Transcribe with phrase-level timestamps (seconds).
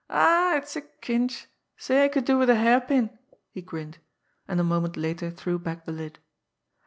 [0.09, 1.45] "Aw, it's a cinch!
[1.77, 3.15] Say, I could do it wid a hairpin!"
[3.51, 3.99] he grinned
[4.47, 6.17] and a moment later threw back the lid.